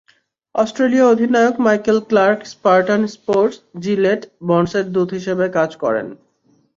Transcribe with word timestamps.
অস্ট্রেলীয় 0.55 1.05
অধিনায়ক 1.07 1.55
Michael 1.59 1.97
Clarke 2.09 2.39
Spartan 2.45 3.01
Sports, 3.07 3.57
Gillette, 3.79 4.21
বন্ডসের 4.47 4.85
দূত 4.93 5.09
হিসেবে 5.17 5.45
কাজ 5.57 5.71
করেন। 5.83 6.07